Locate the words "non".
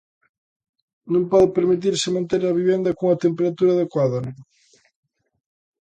1.13-1.23